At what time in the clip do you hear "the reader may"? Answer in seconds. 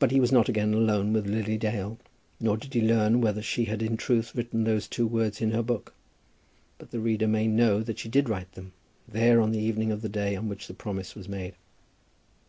6.90-7.46